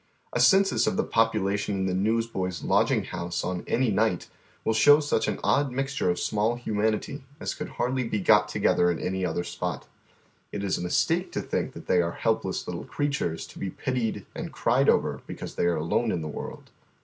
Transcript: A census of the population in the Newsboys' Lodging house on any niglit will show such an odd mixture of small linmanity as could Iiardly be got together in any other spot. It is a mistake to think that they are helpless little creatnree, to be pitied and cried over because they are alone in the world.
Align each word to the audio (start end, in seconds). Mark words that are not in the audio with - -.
A 0.33 0.39
census 0.39 0.87
of 0.87 0.97
the 0.97 1.03
population 1.03 1.75
in 1.77 1.85
the 1.85 1.93
Newsboys' 1.93 2.63
Lodging 2.63 3.03
house 3.03 3.43
on 3.43 3.63
any 3.67 3.91
niglit 3.91 4.29
will 4.65 4.73
show 4.73 4.99
such 4.99 5.27
an 5.27 5.37
odd 5.43 5.71
mixture 5.71 6.09
of 6.09 6.17
small 6.17 6.57
linmanity 6.57 7.21
as 7.39 7.53
could 7.53 7.67
Iiardly 7.67 8.09
be 8.09 8.19
got 8.19 8.49
together 8.49 8.89
in 8.89 8.97
any 8.97 9.23
other 9.23 9.43
spot. 9.43 9.87
It 10.51 10.63
is 10.63 10.79
a 10.79 10.81
mistake 10.81 11.31
to 11.33 11.41
think 11.43 11.73
that 11.73 11.85
they 11.85 12.01
are 12.01 12.13
helpless 12.13 12.67
little 12.67 12.83
creatnree, 12.85 13.47
to 13.47 13.59
be 13.59 13.69
pitied 13.69 14.25
and 14.33 14.51
cried 14.51 14.89
over 14.89 15.21
because 15.27 15.53
they 15.53 15.65
are 15.67 15.75
alone 15.77 16.11
in 16.11 16.23
the 16.23 16.27
world. 16.27 16.71